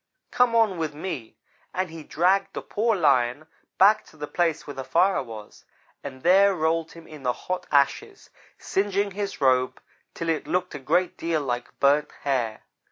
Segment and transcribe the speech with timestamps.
[0.31, 1.35] Come on with me';
[1.75, 3.45] and he dragged the poor Lion
[3.77, 5.63] back to the place where the fire was,
[6.03, 9.79] and there rolled him in the hot ashes, singeing his robe
[10.15, 12.63] till it looked a great deal like burnt hair.